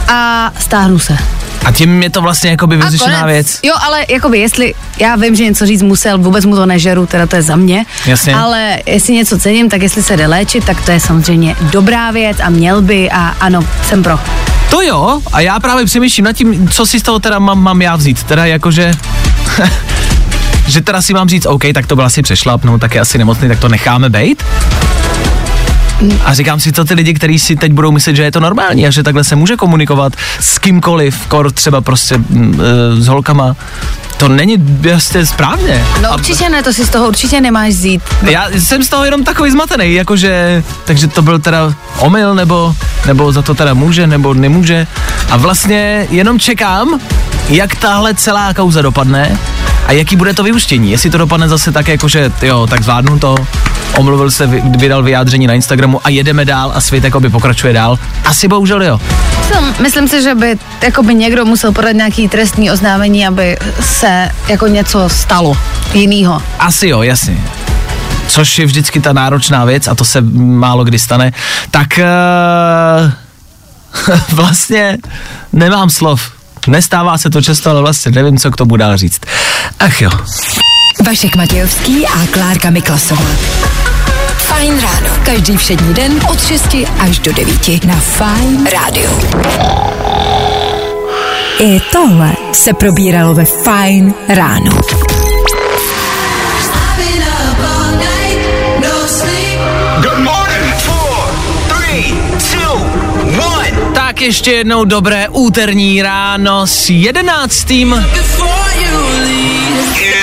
[0.07, 1.17] a stáhnu se.
[1.65, 3.59] A tím je to vlastně jako by vyřešená věc.
[3.63, 7.25] Jo, ale jakoby jestli, já vím, že něco říct musel, vůbec mu to nežeru, teda
[7.25, 7.85] to je za mě.
[8.05, 8.35] Jasně.
[8.35, 12.37] Ale jestli něco cením, tak jestli se jde léčit, tak to je samozřejmě dobrá věc
[12.43, 14.19] a měl by a ano, jsem pro.
[14.71, 17.81] To jo, a já právě přemýšlím nad tím, co si z toho teda mám, mám
[17.81, 18.23] já vzít.
[18.23, 18.91] Teda jakože...
[20.67, 23.17] že teda si mám říct, OK, tak to byl asi přešlap, no tak je asi
[23.17, 24.43] nemocný, tak to necháme bejt.
[26.25, 28.87] A říkám si, to ty lidi, kteří si teď budou myslet, že je to normální
[28.87, 33.55] a že takhle se může komunikovat s kýmkoliv, kor třeba prostě mm, e, s holkama,
[34.21, 35.85] to není prostě správně.
[36.01, 38.01] No určitě ne, to si z toho určitě nemáš vzít.
[38.21, 43.31] Já jsem z toho jenom takový zmatený, jakože, takže to byl teda omyl, nebo, nebo
[43.31, 44.87] za to teda může, nebo nemůže.
[45.29, 46.99] A vlastně jenom čekám,
[47.49, 49.37] jak tahle celá kauza dopadne
[49.87, 50.91] a jaký bude to vyústění.
[50.91, 53.35] Jestli to dopadne zase tak, jako že jo, tak zvládnu to,
[53.97, 57.99] omluvil se, vy- vydal vyjádření na Instagramu a jedeme dál a svět jakoby pokračuje dál.
[58.25, 58.99] Asi bohužel jo.
[59.51, 64.67] Myslím, myslím si, že by jakoby někdo musel podat nějaký trestní oznámení, aby se jako
[64.67, 65.57] něco stalo
[65.93, 66.41] jinýho.
[66.59, 67.37] Asi jo, jasně.
[68.27, 71.31] Což je vždycky ta náročná věc a to se málo kdy stane.
[71.71, 73.11] Tak uh,
[74.35, 74.97] vlastně
[75.53, 76.31] nemám slov.
[76.67, 79.21] Nestává se to často, ale vlastně nevím, co k tomu dál říct.
[79.79, 80.09] Ach jo.
[81.05, 83.25] Vašek Matějovský a Klárka Miklasová.
[84.51, 85.09] Fajn ráno.
[85.23, 89.09] Každý všední den od 6 až do 9 na Fajn rádiu.
[91.59, 94.71] I tohle se probíralo ve Fajn ráno.
[100.01, 100.73] Good morning.
[100.77, 101.33] Four,
[101.67, 102.13] three,
[102.51, 102.73] two,
[103.55, 103.93] one.
[103.93, 108.05] Tak ještě jednou dobré úterní ráno s jedenáctým.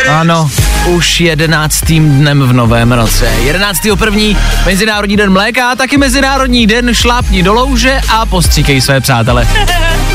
[0.09, 0.51] Ano,
[0.87, 3.33] už jedenáctým dnem v novém roce.
[3.45, 3.79] 11.
[3.99, 4.37] první
[4.67, 9.49] Mezinárodní den mléka a taky Mezinárodní den šlápni do louže a postříkej své přátele.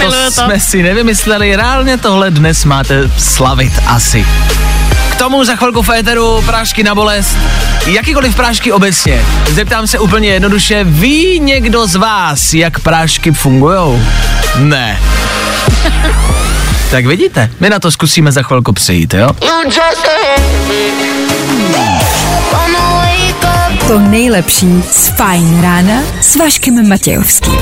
[0.05, 4.25] To jsme si nevymysleli, reálně tohle dnes máte slavit asi.
[5.11, 7.37] K tomu za chvilku v éteru prášky na bolest.
[7.85, 9.25] Jakýkoliv prášky obecně.
[9.49, 14.03] Zeptám se úplně jednoduše, ví někdo z vás, jak prášky fungujou?
[14.57, 14.99] Ne.
[16.93, 19.29] Tak vidíte, my na to zkusíme za chvilku přijít, jo?
[23.87, 27.59] To nejlepší z Fajn rána s Vaškem Matějovským.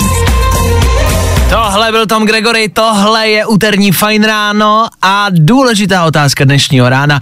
[1.50, 7.20] Tohle byl Tom Gregory, tohle je úterní fajn ráno a důležitá otázka dnešního rána.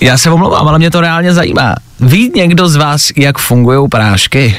[0.00, 1.74] Já se omlouvám, ale mě to reálně zajímá.
[2.00, 4.56] Ví někdo z vás, jak fungují prášky?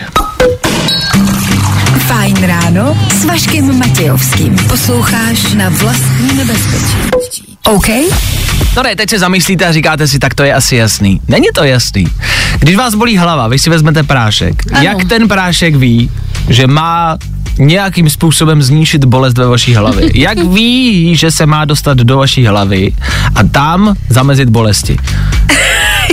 [2.00, 4.56] Fajn ráno s Vaškem Matějovským.
[4.56, 7.58] Posloucháš na vlastní nebezpečí.
[7.66, 7.88] OK?
[8.78, 11.22] No ne, teď se zamyslíte a říkáte si, tak to je asi jasný.
[11.28, 12.08] Není to jasný.
[12.60, 14.64] Když vás bolí hlava, vy si vezmete prášek.
[14.74, 14.84] Ano.
[14.84, 16.12] Jak ten prášek ví,
[16.50, 17.18] že má
[17.58, 20.10] nějakým způsobem znížit bolest ve vaší hlavě?
[20.20, 22.92] Jak ví, že se má dostat do vaší hlavy
[23.36, 24.98] a tam zamezit bolesti?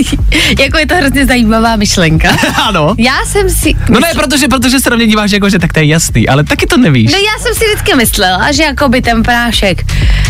[0.59, 2.37] jako je to hrozně zajímavá myšlenka.
[2.67, 2.95] ano.
[2.97, 3.73] Já jsem si...
[3.89, 6.43] No ne, protože, protože se na mě díváš jako, že tak to je jasný, ale
[6.43, 7.11] taky to nevíš.
[7.11, 9.85] No já jsem si vždycky myslela, že jakoby ten prášek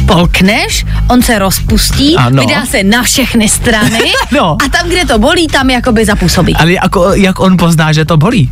[0.05, 2.41] polkneš, on se rozpustí, Ano.
[2.41, 3.99] vydá se na všechny strany
[4.31, 4.57] No.
[4.65, 6.55] a tam, kde to bolí, tam jakoby zapůsobí.
[6.55, 8.51] Ale jako, jak on pozná, že to bolí?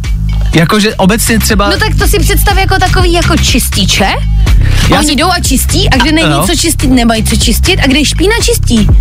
[0.54, 1.70] Jakože obecně třeba...
[1.70, 4.08] No tak to si představ jako takový jako čističe.
[4.90, 6.48] Já Oni si- jdou a čistí a kde není no.
[6.48, 8.88] co čistit, nemají co čistit a kde je špína čistí.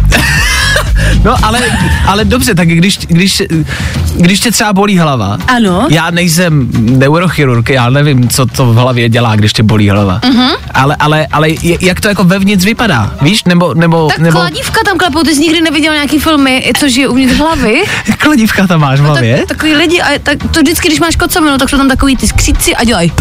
[1.24, 1.60] No ale,
[2.06, 3.42] ale dobře, tak když, když,
[4.16, 5.86] když tě třeba bolí hlava, Ano.
[5.90, 10.20] já nejsem neurochirurg, já nevím, co to v hlavě dělá, když tě bolí hlava.
[10.24, 10.48] Mhm.
[10.74, 11.48] Ale, ale, ale
[11.80, 13.44] jak to jako vevnitř vypadá, víš?
[13.44, 17.08] Nebo, nebo, Tak nebo kladívka tam klepou, ty jsi nikdy neviděl nějaký filmy, což je
[17.08, 17.82] uvnitř hlavy.
[18.18, 19.36] kladívka tam máš v No, hlavě?
[19.38, 22.28] tak, takový lidi, a tak to vždycky, když máš kocovinu, tak jsou tam takový ty
[22.28, 23.12] skříci a dělají.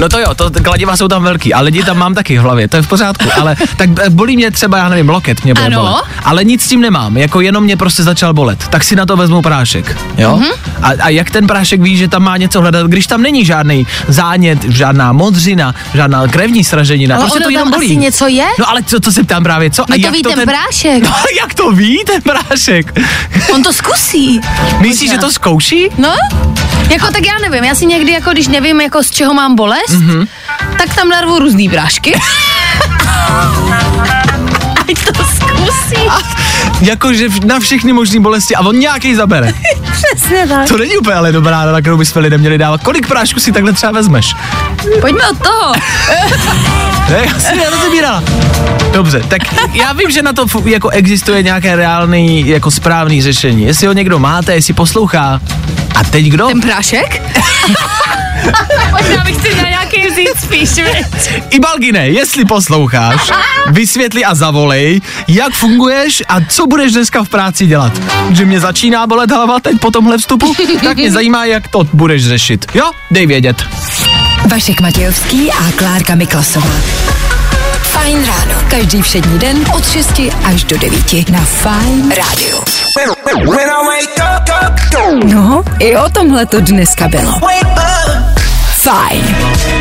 [0.00, 2.68] No to jo, to kladiva jsou tam velký, a lidi tam mám taky v hlavě,
[2.68, 5.80] to je v pořádku, ale tak bolí mě třeba, já nevím, loket mě bude Ano.
[5.80, 9.06] bolet, ale nic s tím nemám, jako jenom mě prostě začal bolet, tak si na
[9.06, 10.36] to vezmu prášek, jo?
[10.36, 10.48] Mhm.
[10.82, 13.86] A, a jak ten prášek ví, že tam má něco hledat, když tam není žádný
[14.08, 17.86] zánět, žádná modřina, žádná krevní sraženina, Ale prostě to jenom tam bolí.
[17.86, 18.46] asi něco je?
[18.58, 19.84] No ale co, to se ptám právě, co?
[19.88, 21.04] No a to jak ví to ten prášek.
[21.08, 23.00] No jak to ví ten prášek?
[23.54, 24.40] On to zkusí.
[24.78, 25.88] Myslíš, že to zkouší?
[25.98, 26.14] No,
[26.90, 30.04] jako tak já nevím, já si někdy jako, když nevím, jako z čeho mám bolest,
[30.04, 30.28] mm-hmm.
[30.78, 32.14] tak tam narvu různý prášky.
[34.90, 36.08] Ať to zkusí.
[36.80, 39.52] Jakože na všechny možné bolesti a on nějaký zabere.
[39.92, 40.68] Přesně tak.
[40.68, 42.82] To není úplně ale dobrá rada, kterou bychom lidem měli dávat.
[42.82, 44.34] Kolik prášků si takhle třeba vezmeš?
[45.00, 45.72] Pojďme od toho.
[47.10, 48.22] Ne, já si nerozebírala.
[48.92, 53.64] Dobře, tak já vím, že na to jako existuje nějaké reálný, jako správný řešení.
[53.64, 55.40] Jestli ho někdo máte, jestli poslouchá.
[55.94, 56.46] A teď kdo?
[56.46, 57.22] Ten prášek?
[58.90, 60.70] Možná bych si měla nějaký vzít spíš?
[61.50, 63.30] I Balgine, jestli posloucháš,
[63.70, 67.92] vysvětli a zavolej, jak funguješ a co budeš dneska v práci dělat.
[68.30, 70.54] Že mě začíná bolet hlava teď po tomhle vstupu,
[70.84, 72.66] tak mě zajímá, jak to budeš řešit.
[72.74, 73.56] Jo, dej vědět.
[74.50, 76.70] Vašek Matějovský a Klárka Miklasová.
[77.82, 78.60] Fajn ráno.
[78.70, 82.60] Každý všední den od 6 až do 9 na Fajn rádiu.
[85.24, 87.32] No, i o tomhle to dneska bylo.
[88.84, 89.73] Fajn.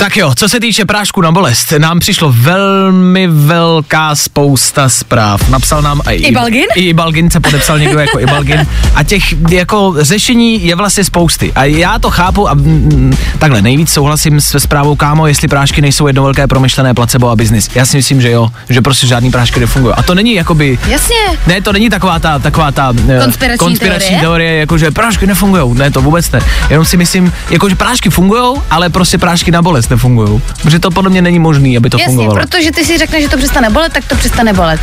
[0.00, 5.48] Tak jo, co se týče prášku na bolest, nám přišlo velmi velká spousta zpráv.
[5.48, 6.64] Napsal nám i Ibalgin?
[6.74, 8.66] I Ibalgin se podepsal někdo jako Ibalgin.
[8.94, 11.52] A těch jako řešení je vlastně spousty.
[11.52, 16.06] A já to chápu a mm, takhle nejvíc souhlasím se zprávou kámo, jestli prášky nejsou
[16.06, 17.70] jedno velké promyšlené placebo a biznis.
[17.74, 19.94] Já si myslím, že jo, že prostě žádný prášky nefungují.
[19.94, 21.16] A to není jakoby Jasně.
[21.46, 24.20] ne, to není taková ta, taková ta eh, Konspirační konspirační teorie?
[24.20, 25.78] teorie, jako že prášky nefungují.
[25.78, 26.40] Ne, to vůbec ne.
[26.70, 30.42] Jenom si myslím, jako že prášky fungují, ale prostě prášky na bolest nefungují.
[30.62, 32.40] Protože to podle mě není možné, aby to Jasně, fungovalo.
[32.46, 34.80] protože ty si řekneš, že to přestane bolet, tak to přestane bolet.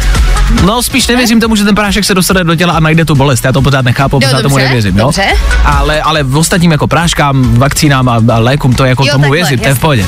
[0.65, 3.45] No spíš nevěřím tomu, že ten prášek se dostane do těla a najde tu bolest.
[3.45, 4.97] Já to pořád nechápu, pořád tomu nevěřím.
[4.97, 5.05] Jo?
[5.05, 5.25] dobře.
[5.65, 9.37] Ale, ale v ostatním jako práškám, vakcínám a, a lékům to jako Jo, tomu takhle,
[9.37, 10.05] věřím, to je v pohodě.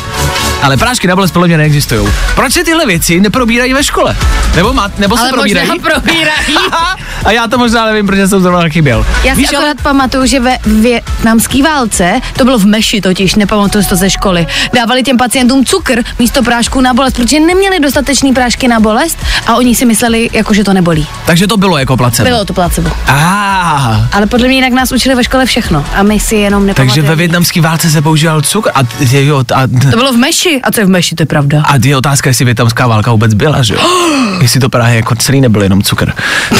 [0.61, 2.07] Ale prášky na bolest podle mě neexistují.
[2.35, 4.17] Proč se tyhle věci neprobírají ve škole?
[4.55, 5.67] Nebo, má, nebo se Ale probírají?
[5.67, 6.57] možná probírají.
[7.25, 9.05] a já to možná nevím, protože jsem zrovna chyběl.
[9.23, 13.35] Já si Víš, ale- akorát pamatuju, že ve větnamské válce, to bylo v Meši totiž,
[13.35, 14.47] nepamatuju to ze školy,
[14.89, 19.55] dávali těm pacientům cukr místo prášku na bolest, protože neměli dostatečný prášky na bolest a
[19.55, 21.07] oni si mysleli, jako že to nebolí.
[21.25, 22.29] Takže to bylo jako placebo.
[22.29, 22.89] Bylo to placebo.
[23.07, 26.73] Ah, Ale podle mě jinak nás učili ve škole všechno a my si jenom takže
[26.81, 27.09] nepamatujeme.
[27.09, 28.79] ve větnamské válce se používal cukr a,
[29.11, 30.59] jo, a, To bylo v Meši.
[30.63, 31.63] A co je v Meši, to je pravda.
[31.65, 33.81] a je otázka, jestli větnamská válka vůbec byla, že jo?
[34.41, 36.11] jestli to právě jako celý nebyl jenom cukr.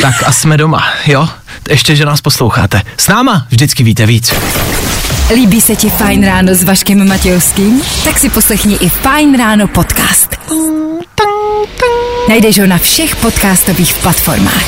[0.02, 1.30] Tak a jsme doma, jo?
[1.70, 2.82] Ještě, že nás posloucháte.
[2.98, 4.34] S náma vždycky víte víc.
[5.34, 7.82] Líbí se ti Fajn ráno s Vaškem Matějovským?
[8.04, 10.36] Tak si poslechni i Fajn ráno podcast.
[12.30, 14.66] Najdeš ho na všech podcastových platformách.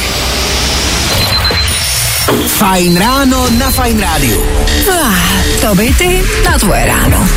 [2.48, 4.38] Fajn ráno na Fajn rádiu.
[4.86, 7.28] Ah, to by ty na tvoje ráno.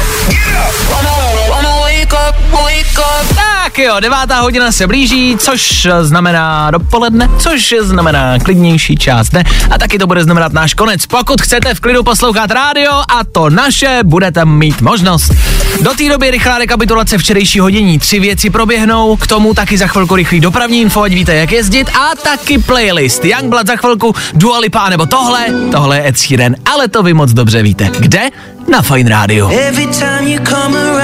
[3.34, 9.78] Tak jo, devátá hodina se blíží, což znamená dopoledne, což znamená klidnější část dne a
[9.78, 11.06] taky to bude znamenat náš konec.
[11.06, 15.32] Pokud chcete v klidu poslouchat rádio a to naše, budete mít možnost.
[15.80, 17.98] Do té doby rychlá rekapitulace včerejší hodění.
[17.98, 21.90] Tři věci proběhnou, k tomu taky za chvilku rychlý dopravní info, ať víte, jak jezdit
[21.90, 23.24] a taky playlist.
[23.24, 27.32] Youngblood za chvilku, Dua Lipa nebo tohle, tohle je Ed Sheeran, ale to vy moc
[27.32, 27.90] dobře víte.
[27.98, 28.30] Kde?
[28.70, 29.48] Na Fine Radio.
[29.48, 31.03] Every time you come around,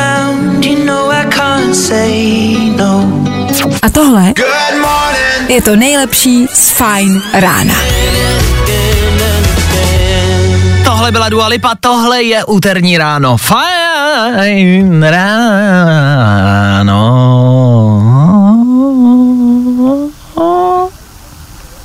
[3.82, 4.32] A tohle
[5.48, 7.74] je to nejlepší z Fajn rána.
[10.84, 13.36] Tohle byla Dua Lipa, tohle je úterní ráno.
[13.36, 15.30] Fajn ráno.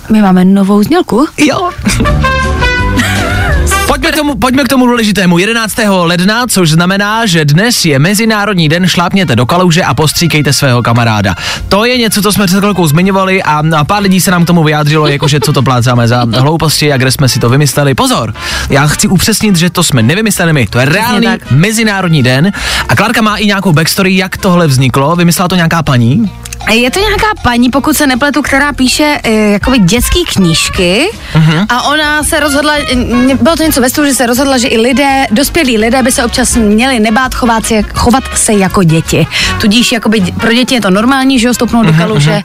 [0.09, 1.27] My máme novou znělku.
[1.37, 1.69] Jo.
[4.15, 5.37] Pojďme k, tomu, pojďme k tomu důležitému.
[5.37, 5.77] 11.
[5.89, 11.35] ledna, což znamená, že dnes je Mezinárodní den, šlápněte do kaluže a postříkejte svého kamaráda.
[11.69, 14.47] To je něco, co jsme před chvilkou zmiňovali a, a pár lidí se nám k
[14.47, 17.93] tomu vyjádřilo, jakože co to plácáme za hlouposti a kde jsme si to vymysleli.
[17.93, 18.33] Pozor,
[18.69, 21.27] já chci upřesnit, že to jsme nevymysleli my, to je reálný.
[21.51, 22.51] Mezinárodní den
[22.89, 25.15] a Klárka má i nějakou backstory, jak tohle vzniklo.
[25.15, 26.31] Vymyslela to nějaká paní?
[26.71, 31.65] Je to nějaká paní, pokud se nepletu, která píše e, jakoby dětské knížky Mhm.
[31.69, 32.73] a ona se rozhodla,
[33.41, 36.25] bylo to něco ve stylu, že se rozhodla, že i lidé, dospělí lidé by se
[36.25, 39.27] občas měli nebát chovat se, chovat se jako děti.
[39.61, 42.41] Tudíž jakoby pro děti je to normální, že jo, stoupnout Mhm, do kaluže,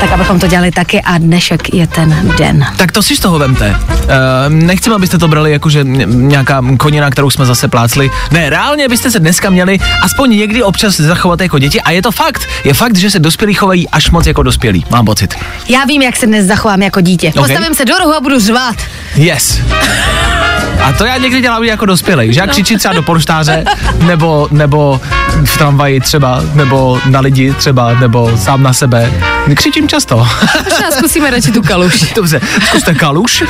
[0.00, 2.66] tak abychom to dělali taky a dnešek je ten den.
[2.76, 3.76] Tak to si z toho vemte.
[3.90, 4.06] Uh,
[4.48, 8.10] nechcem, abyste to brali jako, že nějaká konina, kterou jsme zase plácli.
[8.30, 12.12] Ne, reálně byste se dneska měli aspoň někdy občas zachovat jako děti a je to
[12.12, 12.42] fakt.
[12.64, 14.84] Je fakt, že se dospělí chovají až moc jako dospělí.
[14.90, 15.34] Mám pocit.
[15.68, 17.28] Já vím, jak se dnes zachovám jako dítě.
[17.28, 17.34] Ok.
[17.34, 18.76] Postavím se do rohu a budu řvát.
[19.16, 19.60] Yes.
[20.82, 23.64] A to já někdy dělám jako dospělej, že já křičím třeba do polštáře,
[24.06, 25.00] nebo, nebo
[25.44, 29.12] v tramvaji třeba, nebo na lidi třeba, nebo sám na sebe.
[29.54, 30.28] Křičím často.
[30.70, 32.12] Možná zkusíme radši tu kaluž.
[32.14, 33.48] Dobře, zkuste kaluš, uh,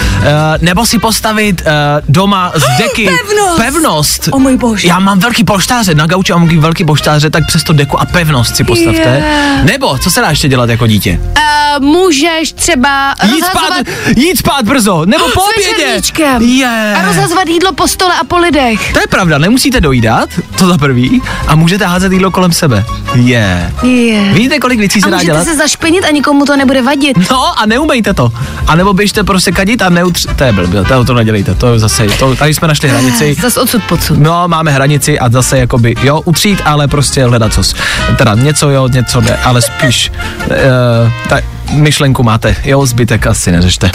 [0.61, 1.69] nebo si postavit uh,
[2.09, 3.57] doma z deky Pevnost.
[3.61, 4.29] pevnost.
[4.33, 4.89] O můj bože.
[4.89, 8.57] Já mám velký polštáře, na gauči mám velký polštáře, tak přes to deku a pevnost
[8.57, 9.01] si postavte.
[9.01, 9.65] Yeah.
[9.65, 11.21] Nebo, co se dá ještě dělat jako dítě?
[11.21, 16.01] Uh, můžeš třeba Jít spát, jít spát brzo, nebo po s obědě.
[16.45, 16.95] Je.
[16.99, 18.93] a rozhazovat jídlo po stole a po lidech.
[18.93, 22.85] To je pravda, nemusíte dojídat, to za prvý, a můžete házet jídlo kolem sebe.
[23.15, 23.73] Je.
[23.83, 24.35] Yeah.
[24.35, 25.45] Víte, kolik věcí A se dá můžete dělat?
[25.45, 27.31] se zašpinit a nikomu to nebude vadit.
[27.31, 28.33] No a neumejte to.
[28.67, 30.27] A nebo běžte prostě kadit a neutř...
[30.37, 33.37] To je blbě, to, to nedělejte, to zase, to, tady jsme našli hranici.
[33.41, 34.19] Zas odsud pocud.
[34.19, 37.75] No, máme hranici a zase jakoby, jo, utřít, ale prostě hledat cos.
[38.19, 41.41] Teda něco jo, něco ne, ale spíš, uh, ta
[41.73, 43.91] myšlenku máte, jo, zbytek asi neřešte.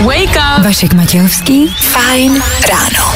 [0.00, 0.64] Wake up!
[0.64, 1.68] Vašek Matějovský.
[1.68, 3.14] Fajn ráno.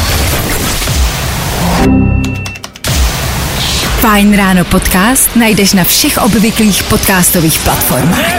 [4.01, 8.33] Fajn ráno podcast najdeš na všech obvyklých podcastových platformách.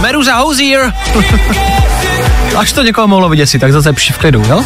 [0.00, 0.92] Meruza Housier.
[2.56, 4.64] Až to někoho mohlo vyděsit, tak zase v klidu, jo?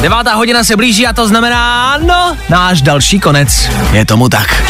[0.00, 3.70] Devátá hodina se blíží a to znamená, no, náš další konec.
[3.92, 4.62] Je tomu tak.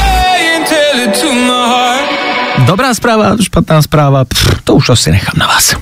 [2.59, 5.75] Dobrá zpráva, špatná zpráva, pff, to už asi nechám na vás.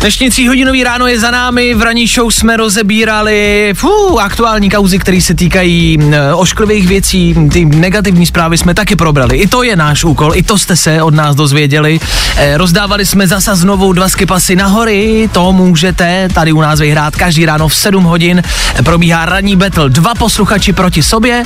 [0.00, 5.20] Dnešní tříhodinový ráno je za námi, v ranní show jsme rozebírali fů, aktuální kauzy, které
[5.20, 5.98] se týkají
[6.34, 9.36] ošklivých věcí, ty negativní zprávy jsme taky probrali.
[9.36, 12.00] I to je náš úkol, i to jste se od nás dozvěděli.
[12.36, 17.16] E, rozdávali jsme zasa znovu dva skipasy na hory, to můžete tady u nás vyhrát
[17.16, 18.42] každý ráno v 7 hodin.
[18.84, 21.42] Probíhá ranní battle, dva posluchači proti sobě,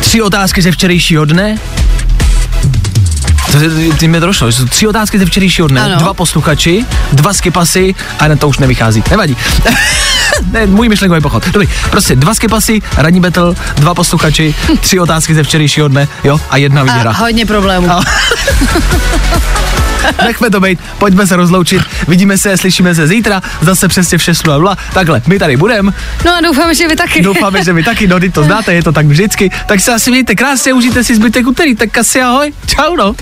[0.00, 1.58] tři otázky ze včerejšího dne,
[3.98, 5.96] ty mi to došlo, jsou tři otázky ze včerejšího dne, Ano.
[5.96, 9.02] dva posluchači, dva skipasy a jen to už nevychází.
[9.10, 9.36] Nevadí.
[10.52, 11.48] ne, můj myšlenkový pochod.
[11.52, 16.56] Dobrý, prostě dva skipasy, ranní battle, dva posluchači, tři otázky ze včerejšího dne, jo, a
[16.56, 17.12] jedna A výhra.
[17.12, 17.90] hodně problémů.
[17.90, 18.02] A-
[20.24, 24.76] Nechme to být, pojďme se rozloučit, vidíme se, slyšíme se zítra, zase přesně v 6.00.
[24.94, 25.92] Takhle, my tady budeme,
[26.24, 27.22] No a doufám, že vy taky.
[27.22, 29.50] doufáme, že vy taky, no, to znáte, je to tak vždycky.
[29.66, 33.14] Tak se asi mějte krásně, užijte si zbytek úterý, tak asi ahoj, čau no.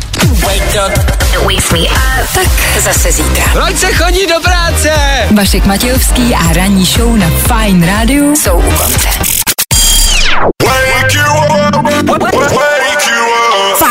[2.34, 2.48] Tak
[2.80, 3.44] zase zítra.
[3.52, 4.92] Proč se chodí do práce?
[5.30, 9.08] Vašek Matějovský a ranní show na Fine Radio jsou u konce.